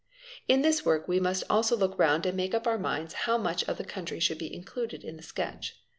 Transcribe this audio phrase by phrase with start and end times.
[0.47, 3.63] In this work we must also look round and make up our minds how much
[3.65, 5.75] of the country should be included in the sketch.